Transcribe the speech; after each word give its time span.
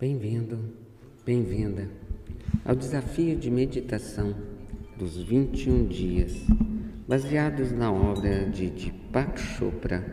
Bem-vindo, 0.00 0.60
bem-vinda 1.26 1.90
ao 2.64 2.76
desafio 2.76 3.34
de 3.34 3.50
meditação 3.50 4.32
dos 4.96 5.16
21 5.16 5.88
dias, 5.88 6.46
baseados 7.08 7.72
na 7.72 7.92
obra 7.92 8.48
de 8.48 8.70
Deepak 8.70 9.40
Chopra 9.40 10.06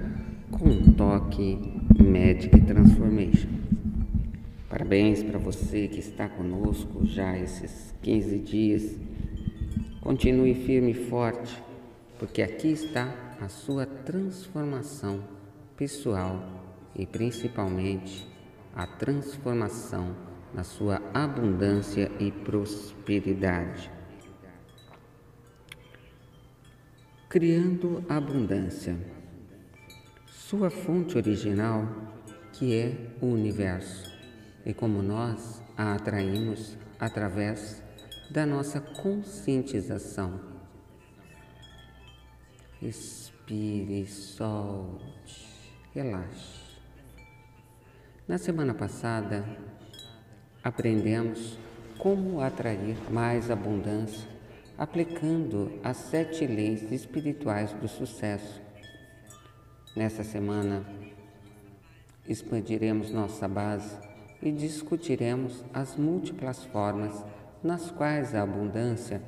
com 0.49 0.69
um 0.69 0.91
toque 0.93 1.59
Magic 2.03 2.61
Transformation. 2.61 3.47
Parabéns 4.67 5.21
para 5.21 5.37
você 5.37 5.87
que 5.87 5.99
está 5.99 6.27
conosco 6.29 7.05
já 7.05 7.37
esses 7.37 7.93
15 8.01 8.39
dias. 8.39 8.99
Continue 10.01 10.55
firme 10.55 10.93
e 10.93 10.95
forte, 10.95 11.61
porque 12.17 12.41
aqui 12.41 12.69
está 12.69 13.37
a 13.39 13.47
sua 13.47 13.85
transformação 13.85 15.23
pessoal 15.77 16.43
e 16.95 17.05
principalmente 17.05 18.33
a 18.75 18.85
transformação 18.85 20.13
na 20.53 20.63
sua 20.63 21.01
abundância 21.13 22.11
e 22.19 22.31
prosperidade. 22.31 23.89
Criando 27.29 28.03
abundância. 28.09 28.97
Sua 30.27 30.69
fonte 30.69 31.17
original, 31.17 31.87
que 32.53 32.75
é 32.75 33.15
o 33.21 33.27
universo, 33.27 34.13
e 34.65 34.73
como 34.73 35.01
nós 35.01 35.61
a 35.77 35.93
atraímos 35.93 36.77
através 36.99 37.83
da 38.29 38.45
nossa 38.45 38.79
conscientização. 38.79 40.39
Respire, 42.79 44.05
solte, 44.05 45.73
relaxe. 45.93 46.64
Na 48.27 48.39
semana 48.39 48.73
passada, 48.73 49.45
aprendemos 50.63 51.59
como 51.99 52.41
atrair 52.41 52.97
mais 53.11 53.51
abundância 53.51 54.27
aplicando 54.75 55.79
as 55.83 55.97
sete 55.97 56.47
leis 56.47 56.91
espirituais 56.91 57.71
do 57.73 57.87
sucesso. 57.87 58.59
Nessa 59.95 60.23
semana, 60.23 60.83
expandiremos 62.27 63.11
nossa 63.11 63.47
base 63.47 63.95
e 64.41 64.51
discutiremos 64.51 65.63
as 65.71 65.95
múltiplas 65.95 66.63
formas 66.65 67.23
nas 67.63 67.91
quais 67.91 68.33
a 68.33 68.41
abundância 68.41 69.21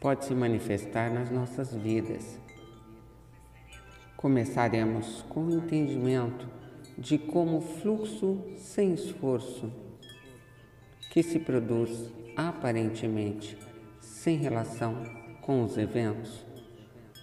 pode 0.00 0.26
se 0.26 0.34
manifestar 0.34 1.12
nas 1.12 1.28
nossas 1.28 1.74
vidas. 1.74 2.38
Começaremos 4.16 5.22
com 5.28 5.44
o 5.44 5.54
entendimento 5.56 6.61
de 6.96 7.18
como 7.18 7.60
fluxo 7.60 8.40
sem 8.56 8.94
esforço, 8.94 9.72
que 11.10 11.22
se 11.22 11.38
produz 11.38 12.10
aparentemente 12.36 13.56
sem 14.00 14.36
relação 14.36 15.04
com 15.40 15.64
os 15.64 15.76
eventos, 15.76 16.44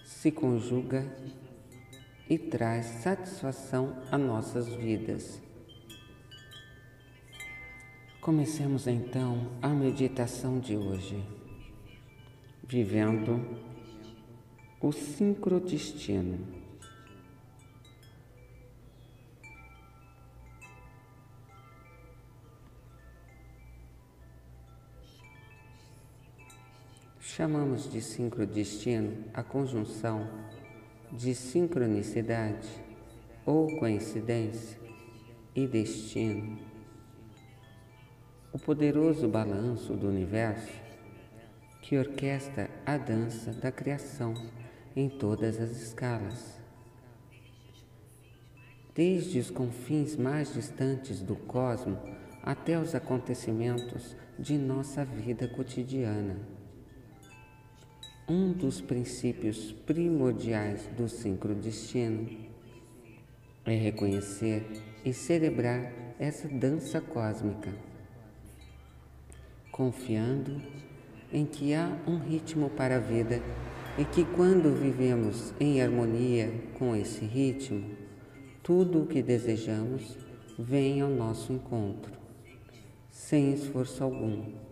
se 0.04 0.30
conjuga 0.30 1.06
e 2.28 2.38
traz 2.38 2.86
satisfação 2.86 3.96
a 4.10 4.18
nossas 4.18 4.68
vidas. 4.68 5.40
Comecemos 8.20 8.86
então 8.86 9.50
a 9.62 9.68
meditação 9.68 10.60
de 10.60 10.76
hoje, 10.76 11.24
vivendo 12.62 13.40
o 14.80 14.92
sincrodestino. 14.92 16.59
Chamamos 27.40 27.90
de 27.90 28.02
sincrodestino 28.02 29.24
a 29.32 29.42
conjunção 29.42 30.28
de 31.10 31.34
sincronicidade 31.34 32.68
ou 33.46 33.78
coincidência 33.78 34.78
e 35.54 35.66
destino. 35.66 36.58
O 38.52 38.58
poderoso 38.58 39.26
balanço 39.26 39.94
do 39.94 40.06
universo 40.06 40.70
que 41.80 41.96
orquestra 41.96 42.68
a 42.84 42.98
dança 42.98 43.52
da 43.52 43.72
criação 43.72 44.34
em 44.94 45.08
todas 45.08 45.58
as 45.58 45.70
escalas. 45.70 46.60
Desde 48.94 49.38
os 49.38 49.50
confins 49.50 50.14
mais 50.14 50.52
distantes 50.52 51.22
do 51.22 51.36
cosmo 51.36 51.98
até 52.42 52.78
os 52.78 52.94
acontecimentos 52.94 54.14
de 54.38 54.58
nossa 54.58 55.06
vida 55.06 55.48
cotidiana 55.48 56.59
um 58.30 58.52
dos 58.52 58.80
princípios 58.80 59.72
primordiais 59.84 60.88
do 60.96 61.08
sincrodestino 61.08 62.30
é 63.64 63.74
reconhecer 63.74 64.64
e 65.04 65.12
celebrar 65.12 65.92
essa 66.16 66.46
dança 66.46 67.00
cósmica, 67.00 67.74
confiando 69.72 70.62
em 71.32 71.44
que 71.44 71.74
há 71.74 71.90
um 72.06 72.18
ritmo 72.18 72.70
para 72.70 72.98
a 72.98 73.00
vida 73.00 73.42
e 73.98 74.04
que 74.04 74.24
quando 74.24 74.80
vivemos 74.80 75.52
em 75.58 75.82
harmonia 75.82 76.52
com 76.78 76.94
esse 76.94 77.24
ritmo, 77.24 77.96
tudo 78.62 79.02
o 79.02 79.06
que 79.06 79.24
desejamos 79.24 80.16
vem 80.56 81.00
ao 81.00 81.10
nosso 81.10 81.52
encontro, 81.52 82.12
sem 83.10 83.52
esforço 83.52 84.04
algum. 84.04 84.69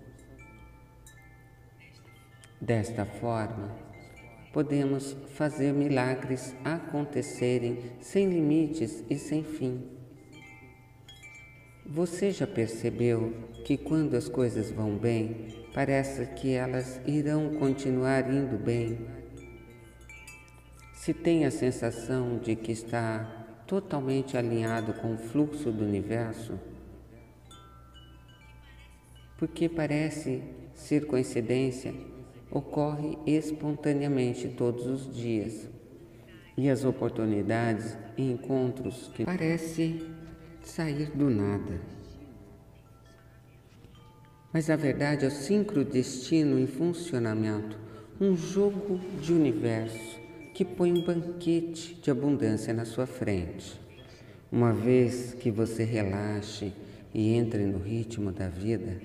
Desta 2.61 3.07
forma, 3.07 3.71
podemos 4.53 5.17
fazer 5.35 5.73
milagres 5.73 6.57
acontecerem 6.65 7.79
sem 8.01 8.29
limites 8.29 9.05
e 9.09 9.17
sem 9.17 9.45
fim. 9.45 9.81
Você 11.87 12.33
já 12.33 12.49
percebeu 12.49 13.33
que 13.65 13.77
quando 13.77 14.17
as 14.17 14.29
coisas 14.29 14.73
vão 14.73 14.97
bem, 14.97 15.55
parece 15.73 16.27
que 16.35 16.53
elas 16.53 17.01
irão 17.07 17.55
continuar 17.55 18.29
indo 18.29 18.59
bem? 18.59 19.07
Se 20.93 21.15
tem 21.15 21.45
a 21.47 21.53
sensação 21.53 22.39
de 22.39 22.57
que 22.57 22.73
está 22.73 23.25
totalmente 23.69 24.37
alinhado 24.37 24.95
com 24.95 25.15
o 25.15 25.19
fluxo 25.19 25.71
do 25.71 25.85
universo, 25.85 26.59
porque 29.39 29.69
parece 29.69 30.43
ser 30.75 31.07
coincidência 31.07 31.95
ocorre 32.51 33.19
espontaneamente 33.27 34.49
todos 34.49 34.87
os 34.87 35.15
dias. 35.15 35.69
E 36.57 36.69
as 36.69 36.85
oportunidades 36.85 37.97
e 38.17 38.33
encontros 38.33 39.11
que 39.15 39.25
parecem 39.25 40.03
sair 40.63 41.11
do 41.11 41.31
nada. 41.31 41.81
Mas 44.53 44.71
a 44.71 44.77
verdade 44.77 45.25
é 45.25 45.29
o 45.29 45.31
sincrodestino 45.31 46.59
em 46.59 46.67
funcionamento, 46.67 47.79
um 48.21 48.35
jogo 48.37 48.99
de 49.21 49.33
universo 49.33 50.19
que 50.53 50.65
põe 50.65 50.91
um 50.93 51.03
banquete 51.03 51.95
de 52.03 52.11
abundância 52.11 52.75
na 52.75 52.85
sua 52.85 53.07
frente. 53.07 53.79
Uma 54.51 54.73
vez 54.73 55.35
que 55.35 55.51
você 55.51 55.85
relaxe 55.85 56.73
e 57.15 57.35
entre 57.35 57.65
no 57.65 57.79
ritmo 57.79 58.33
da 58.33 58.49
vida, 58.49 59.01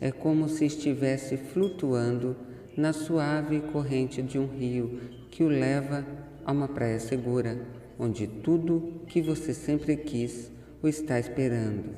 é 0.00 0.10
como 0.10 0.48
se 0.48 0.66
estivesse 0.66 1.36
flutuando 1.36 2.36
na 2.76 2.92
suave 2.92 3.60
corrente 3.60 4.22
de 4.22 4.38
um 4.38 4.46
rio 4.46 5.00
que 5.30 5.42
o 5.42 5.48
leva 5.48 6.04
a 6.44 6.52
uma 6.52 6.68
praia 6.68 6.98
segura, 6.98 7.58
onde 7.98 8.26
tudo 8.26 9.02
que 9.06 9.22
você 9.22 9.54
sempre 9.54 9.96
quis 9.96 10.50
o 10.82 10.88
está 10.88 11.18
esperando. 11.18 11.96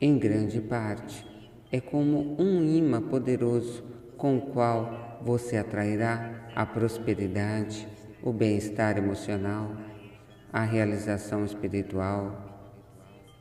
Em 0.00 0.18
grande 0.18 0.60
parte, 0.60 1.26
é 1.72 1.80
como 1.80 2.40
um 2.40 2.64
imã 2.64 3.02
poderoso 3.02 3.82
com 4.16 4.38
o 4.38 4.40
qual 4.40 5.20
você 5.22 5.56
atrairá 5.56 6.48
a 6.54 6.64
prosperidade, 6.64 7.88
o 8.22 8.32
bem-estar 8.32 8.96
emocional, 8.96 9.76
a 10.52 10.62
realização 10.62 11.44
espiritual, 11.44 12.47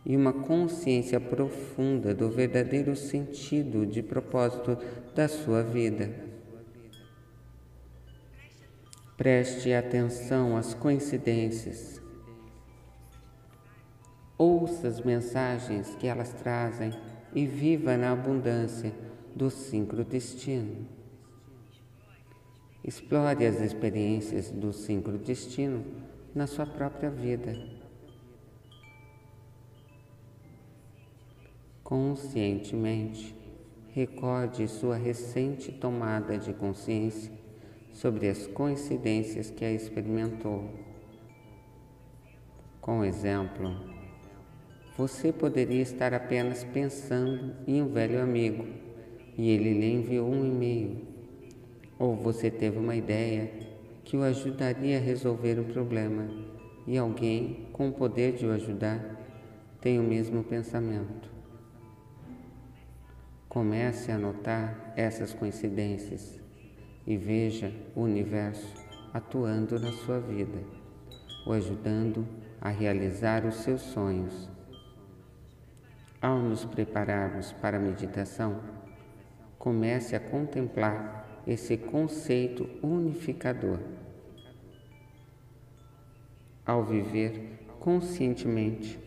e 0.08 0.16
uma 0.16 0.32
consciência 0.32 1.20
profunda 1.20 2.16
do 2.16 2.30
verdadeiro 2.30 2.96
sentido 2.96 3.86
de 3.86 4.02
propósito 4.02 4.78
da 5.14 5.28
sua 5.28 5.62
vida. 5.62 6.10
Preste 9.18 9.74
atenção 9.74 10.56
às 10.56 10.74
coincidências. 10.74 12.02
Ouça 14.38 14.88
as 14.88 15.02
mensagens 15.02 15.94
que 15.96 16.08
elas 16.08 16.32
trazem 16.32 16.94
e 17.36 17.46
viva 17.46 17.98
na 17.98 18.14
abundância 18.14 18.94
do 19.36 19.50
sincrodestino. 19.50 20.88
Explore 22.82 23.46
as 23.46 23.60
experiências 23.60 24.52
do 24.52 24.72
sincrodestino 24.72 25.84
na 26.34 26.48
sua 26.48 26.66
própria 26.66 27.10
vida. 27.10 27.77
Conscientemente, 31.88 33.34
recorde 33.94 34.68
sua 34.68 34.98
recente 34.98 35.72
tomada 35.72 36.38
de 36.38 36.52
consciência 36.52 37.32
sobre 37.94 38.28
as 38.28 38.46
coincidências 38.46 39.50
que 39.50 39.64
a 39.64 39.72
experimentou. 39.72 40.70
Com 42.82 43.06
exemplo, 43.06 43.74
você 44.98 45.32
poderia 45.32 45.82
estar 45.82 46.14
apenas 46.14 46.62
pensando 46.66 47.56
em 47.66 47.82
um 47.82 47.88
velho 47.88 48.22
amigo 48.22 48.68
e 49.38 49.50
ele 49.50 49.72
lhe 49.72 49.94
enviou 49.94 50.30
um 50.30 50.46
e-mail. 50.46 51.08
Ou 51.98 52.18
você 52.18 52.52
teve 52.52 52.78
uma 52.78 52.98
ideia 52.98 53.50
que 54.04 54.18
o 54.18 54.24
ajudaria 54.24 54.98
a 54.98 55.02
resolver 55.02 55.58
um 55.58 55.72
problema 55.72 56.28
e 56.86 56.98
alguém 56.98 57.70
com 57.72 57.88
o 57.88 57.94
poder 57.94 58.34
de 58.34 58.46
o 58.46 58.52
ajudar 58.52 59.26
tem 59.80 59.98
o 59.98 60.04
mesmo 60.04 60.44
pensamento. 60.44 61.37
Comece 63.50 64.12
a 64.12 64.18
notar 64.18 64.94
essas 64.96 65.34
coincidências 65.34 66.40
e 67.06 67.16
veja 67.18 67.74
o 67.96 68.02
universo 68.02 68.74
atuando 69.14 69.80
na 69.80 69.92
sua 69.92 70.20
vida, 70.20 70.60
o 71.46 71.54
ajudando 71.54 72.28
a 72.60 72.70
realizar 72.70 73.46
os 73.46 73.56
seus 73.56 73.82
sonhos 73.82 74.50
ao 76.22 76.40
nos 76.40 76.66
prepararmos 76.66 77.52
para 77.54 77.78
a 77.78 77.80
meditação, 77.80 78.60
comece 79.58 80.16
a 80.16 80.20
contemplar 80.20 81.44
esse 81.46 81.78
conceito 81.78 82.68
unificador. 82.82 83.80
Ao 86.66 86.84
viver 86.84 87.66
conscientemente 87.80 89.00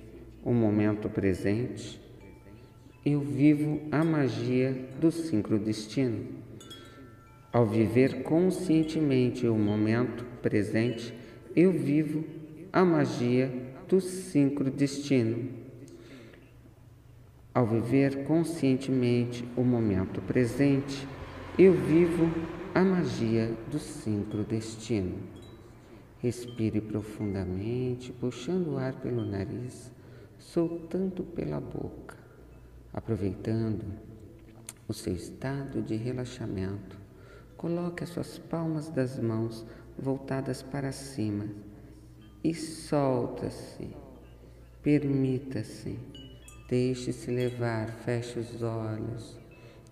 o 0.42 0.52
momento 0.52 1.10
presente, 1.10 2.00
eu 3.04 3.20
vivo 3.20 3.80
a 3.90 4.04
magia 4.04 4.88
do 5.00 5.10
sincrodestino. 5.10 6.26
Ao 7.50 7.66
viver 7.66 8.22
conscientemente 8.22 9.46
o 9.46 9.54
momento 9.56 10.22
presente, 10.42 11.14
eu 11.56 11.72
vivo 11.72 12.24
a 12.70 12.84
magia 12.84 13.50
do 13.88 14.00
sincrodestino. 14.02 15.48
Ao 17.54 17.66
viver 17.66 18.24
conscientemente 18.24 19.48
o 19.56 19.62
momento 19.62 20.20
presente, 20.20 21.08
eu 21.58 21.72
vivo 21.72 22.30
a 22.74 22.84
magia 22.84 23.56
do 23.70 23.78
sincrodestino. 23.78 25.16
Respire 26.18 26.82
profundamente, 26.82 28.12
puxando 28.12 28.74
o 28.74 28.76
ar 28.76 28.92
pelo 28.92 29.24
nariz, 29.24 29.90
soltando 30.38 31.24
pela 31.24 31.58
boca, 31.58 32.19
aproveitando 32.92 33.84
o 34.88 34.92
seu 34.92 35.14
estado 35.14 35.82
de 35.82 35.96
relaxamento. 35.96 36.98
Coloque 37.56 38.04
as 38.04 38.10
suas 38.10 38.38
palmas 38.38 38.88
das 38.88 39.18
mãos 39.18 39.64
voltadas 39.98 40.62
para 40.62 40.92
cima 40.92 41.46
e 42.42 42.54
solta-se. 42.54 43.90
Permita-se 44.82 45.98
Deixe-se 46.70 47.32
levar, 47.32 47.88
feche 48.04 48.38
os 48.38 48.62
olhos. 48.62 49.36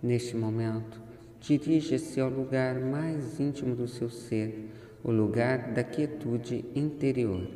Neste 0.01 0.37
momento, 0.37 1.03
dirija-se 1.41 2.21
ao 2.21 2.31
lugar 2.31 2.79
mais 2.79 3.41
íntimo 3.41 3.75
do 3.75 3.89
seu 3.89 4.09
ser, 4.09 4.71
o 5.03 5.11
lugar 5.11 5.73
da 5.73 5.83
quietude 5.83 6.65
interior, 6.77 7.51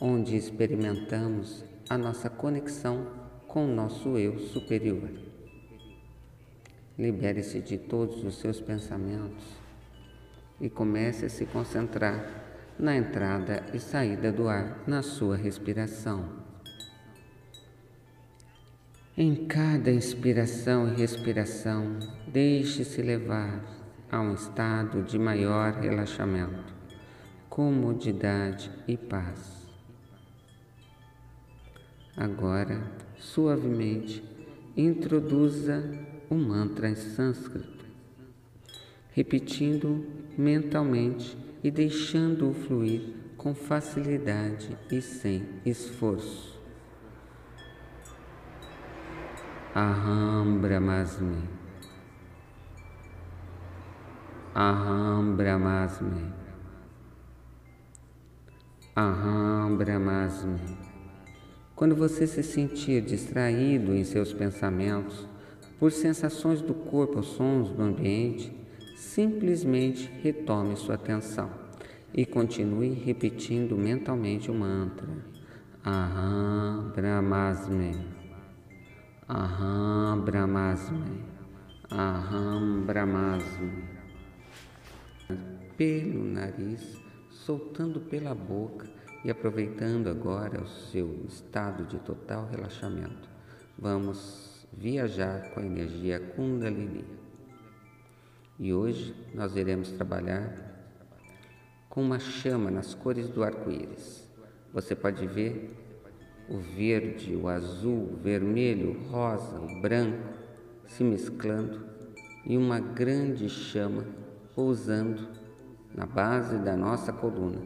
onde 0.00 0.36
experimentamos 0.36 1.64
a 1.88 1.96
nossa 1.96 2.28
conexão 2.28 3.06
com 3.54 3.66
o 3.66 3.72
nosso 3.72 4.18
eu 4.18 4.36
superior. 4.36 5.08
Libere-se 6.98 7.60
de 7.60 7.78
todos 7.78 8.24
os 8.24 8.40
seus 8.40 8.60
pensamentos 8.60 9.44
e 10.60 10.68
comece 10.68 11.26
a 11.26 11.28
se 11.28 11.46
concentrar 11.46 12.74
na 12.76 12.96
entrada 12.96 13.64
e 13.72 13.78
saída 13.78 14.32
do 14.32 14.48
ar 14.48 14.82
na 14.88 15.02
sua 15.02 15.36
respiração. 15.36 16.30
Em 19.16 19.46
cada 19.46 19.88
inspiração 19.88 20.88
e 20.88 20.96
respiração, 20.96 22.00
deixe-se 22.26 23.00
levar 23.02 23.64
a 24.10 24.20
um 24.20 24.34
estado 24.34 25.00
de 25.04 25.16
maior 25.16 25.74
relaxamento, 25.74 26.74
comodidade 27.48 28.68
e 28.88 28.96
paz. 28.96 29.64
Agora, 32.16 33.03
suavemente, 33.24 34.22
introduza 34.76 35.82
o 36.28 36.34
mantra 36.34 36.90
em 36.90 36.94
sânscrito, 36.94 37.84
repetindo 39.12 40.04
mentalmente 40.36 41.36
e 41.62 41.70
deixando-o 41.70 42.52
fluir 42.52 43.14
com 43.36 43.54
facilidade 43.54 44.76
e 44.92 45.00
sem 45.00 45.42
esforço. 45.64 46.60
Aham 49.74 50.60
Brahmasmi. 50.60 51.48
Aham 54.54 55.34
Brahmasmi. 55.34 56.32
Aham 58.96 59.76
Brahmasmi. 59.76 60.93
Quando 61.76 61.96
você 61.96 62.26
se 62.26 62.42
sentir 62.42 63.02
distraído 63.02 63.92
em 63.94 64.04
seus 64.04 64.32
pensamentos 64.32 65.26
por 65.78 65.90
sensações 65.90 66.62
do 66.62 66.72
corpo 66.72 67.16
ou 67.16 67.22
sons 67.22 67.70
do 67.70 67.82
ambiente, 67.82 68.52
simplesmente 68.96 70.08
retome 70.22 70.76
sua 70.76 70.94
atenção 70.94 71.50
e 72.12 72.24
continue 72.24 72.90
repetindo 72.92 73.76
mentalmente 73.76 74.50
o 74.50 74.54
mantra 74.54 75.08
Aham 75.84 76.92
Brahmasmi. 76.94 77.92
Aham 79.28 80.22
Brahmasmi, 80.24 81.20
Aham 81.92 82.84
Brahmasmi. 82.86 83.84
Pelo 85.76 86.24
nariz, 86.24 86.98
soltando 87.30 88.00
pela 88.00 88.34
boca 88.34 88.88
e 89.24 89.30
aproveitando 89.30 90.08
agora 90.08 90.60
o 90.60 90.68
seu 90.68 91.24
estado 91.26 91.84
de 91.84 91.98
total 91.98 92.46
relaxamento, 92.50 93.28
vamos 93.78 94.66
viajar 94.72 95.50
com 95.50 95.60
a 95.60 95.64
energia 95.64 96.20
Kundalini. 96.20 97.04
E 98.58 98.72
hoje 98.72 99.14
nós 99.34 99.56
iremos 99.56 99.90
trabalhar 99.92 100.74
com 101.88 102.02
uma 102.02 102.18
chama 102.18 102.70
nas 102.70 102.92
cores 102.92 103.28
do 103.28 103.42
arco-íris. 103.42 104.28
Você 104.72 104.94
pode 104.94 105.26
ver 105.26 105.74
o 106.48 106.58
verde, 106.58 107.34
o 107.34 107.48
azul, 107.48 108.12
o 108.12 108.16
vermelho, 108.16 108.90
o 108.90 109.08
rosa, 109.08 109.58
o 109.58 109.80
branco 109.80 110.34
se 110.86 111.02
mesclando 111.02 111.84
e 112.44 112.56
uma 112.56 112.78
grande 112.78 113.48
chama 113.48 114.04
pousando 114.54 115.28
na 115.94 116.04
base 116.04 116.58
da 116.58 116.76
nossa 116.76 117.12
coluna, 117.12 117.60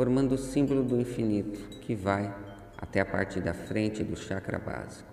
formando 0.00 0.32
o 0.32 0.38
símbolo 0.38 0.82
do 0.82 0.98
infinito 0.98 1.60
que 1.80 1.94
vai 1.94 2.34
até 2.78 3.00
a 3.00 3.04
parte 3.04 3.38
da 3.38 3.52
frente 3.52 4.02
do 4.02 4.16
chakra 4.16 4.58
básico. 4.58 5.06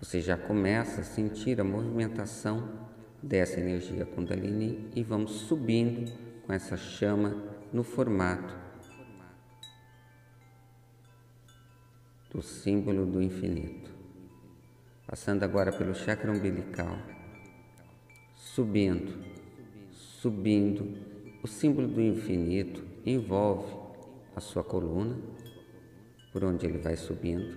Você 0.00 0.22
já 0.22 0.34
começa 0.34 1.02
a 1.02 1.04
sentir 1.04 1.60
a 1.60 1.64
movimentação 1.64 2.88
dessa 3.22 3.60
energia 3.60 4.06
Kundalini 4.06 4.90
e 4.96 5.02
vamos 5.02 5.30
subindo 5.30 6.10
com 6.46 6.54
essa 6.54 6.74
chama 6.74 7.36
no 7.70 7.84
formato 7.84 8.56
do 12.30 12.40
símbolo 12.40 13.04
do 13.04 13.20
infinito. 13.20 13.90
Passando 15.06 15.42
agora 15.42 15.70
pelo 15.70 15.94
chakra 15.94 16.32
umbilical, 16.32 16.96
subindo, 18.34 19.22
subindo, 19.92 20.96
o 21.42 21.46
símbolo 21.46 21.86
do 21.86 22.00
infinito 22.00 22.82
envolve 23.04 23.83
a 24.34 24.40
sua 24.40 24.62
coluna, 24.64 25.16
por 26.32 26.44
onde 26.44 26.66
ele 26.66 26.78
vai 26.78 26.96
subindo, 26.96 27.56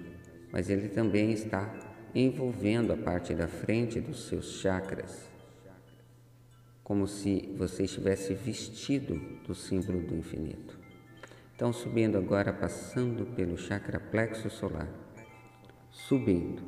mas 0.51 0.69
ele 0.69 0.89
também 0.89 1.31
está 1.31 1.73
envolvendo 2.13 2.93
a 2.93 2.97
parte 2.97 3.33
da 3.33 3.47
frente 3.47 3.99
dos 3.99 4.27
seus 4.27 4.59
chakras, 4.59 5.29
como 6.83 7.07
se 7.07 7.53
você 7.57 7.83
estivesse 7.83 8.33
vestido 8.33 9.15
do 9.45 9.53
símbolo 9.53 10.01
do 10.01 10.15
infinito. 10.15 10.77
Então, 11.55 11.73
subindo 11.73 12.17
agora, 12.17 12.53
passando 12.53 13.25
pelo 13.35 13.57
chakra 13.57 13.99
plexo 13.99 14.49
solar. 14.49 14.87
Subindo. 15.89 16.61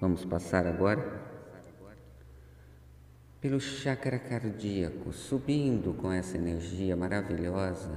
Vamos 0.00 0.24
passar 0.24 0.66
agora 0.66 1.30
pelo 3.42 3.60
chakra 3.60 4.18
cardíaco, 4.20 5.12
subindo 5.12 5.92
com 5.94 6.12
essa 6.12 6.36
energia 6.36 6.96
maravilhosa, 6.96 7.90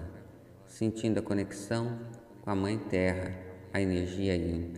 sentindo 0.75 1.19
a 1.19 1.21
conexão 1.21 1.97
com 2.41 2.49
a 2.49 2.55
Mãe 2.55 2.77
Terra, 2.77 3.33
a 3.71 3.79
energia 3.79 4.35
Yin, 4.35 4.73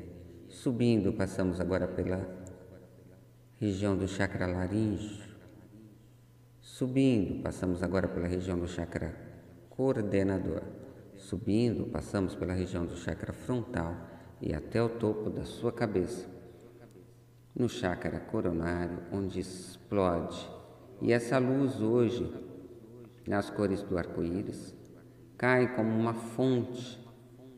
Subindo, 0.48 1.12
passamos 1.12 1.60
agora 1.60 1.88
pela 1.88 2.24
região 3.60 3.98
do 3.98 4.08
chakra 4.08 4.46
laríngeo. 4.46 5.26
Subindo, 6.62 7.42
passamos 7.42 7.82
agora 7.82 8.08
pela 8.08 8.28
região 8.28 8.60
do 8.60 8.68
chakra 8.68 9.16
coordenador. 9.72 10.62
Subindo, 11.16 11.88
passamos 11.88 12.36
pela 12.36 12.54
região 12.54 12.86
do 12.86 12.96
chakra 12.96 13.34
frontal 13.34 13.98
e 14.40 14.54
até 14.54 14.80
o 14.80 14.90
topo 14.90 15.32
da 15.32 15.46
sua 15.46 15.72
cabeça. 15.72 16.28
No 17.56 17.68
chakra 17.68 18.20
coronário, 18.20 19.00
onde 19.12 19.40
explode. 19.40 20.48
E 21.02 21.12
essa 21.12 21.40
luz 21.40 21.82
hoje, 21.82 22.32
nas 23.28 23.50
cores 23.50 23.82
do 23.82 23.98
arco-íris, 23.98 24.77
cai 25.38 25.76
como 25.76 25.90
uma 25.90 26.16
fonte 26.16 27.00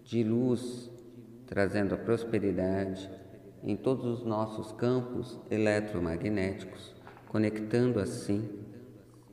de 0.04 0.24
luz 0.24 0.92
trazendo 1.48 1.96
a 1.96 1.98
prosperidade 1.98 3.10
em 3.64 3.76
todos 3.76 4.06
os 4.06 4.26
nossos 4.26 4.72
campos 4.74 5.40
eletromagnéticos, 5.50 6.94
conectando 7.28 8.00
assim 8.00 8.48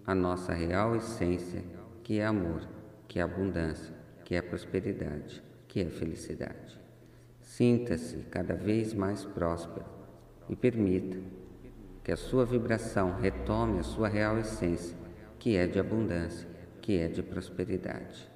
a 0.07 0.15
nossa 0.15 0.53
real 0.53 0.95
essência, 0.95 1.63
que 2.03 2.21
é 2.21 2.27
amor, 2.27 2.63
que 3.09 3.19
é 3.19 3.23
abundância, 3.23 3.95
que 4.25 4.35
é 4.35 4.43
prosperidade, 4.43 5.43
que 5.67 5.81
é 5.81 5.87
felicidade. 5.87 6.81
Sinta-se 7.41 8.19
cada 8.31 8.55
vez 8.55 8.95
mais 8.95 9.25
próspero 9.25 9.87
e 10.49 10.55
permita 10.55 11.19
que 12.05 12.13
a 12.13 12.17
sua 12.17 12.47
vibração 12.47 13.17
retome 13.17 13.81
a 13.81 13.83
sua 13.83 14.09
real 14.09 14.39
essência, 14.39 14.97
que 15.39 15.57
é 15.57 15.67
de 15.67 15.81
abundância, 15.81 16.49
que 16.81 16.97
é 16.97 17.09
de 17.09 17.23
prosperidade. 17.23 18.36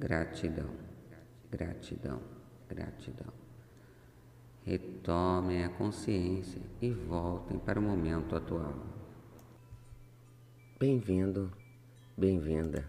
Gratidão, 0.00 0.70
gratidão. 1.50 2.22
Gratidão. 2.66 3.34
Retomem 4.64 5.62
a 5.62 5.68
consciência 5.68 6.62
e 6.80 6.90
voltem 6.90 7.58
para 7.58 7.78
o 7.78 7.82
momento 7.82 8.34
atual. 8.34 8.74
Bem-vindo, 10.78 11.52
bem-vinda 12.16 12.88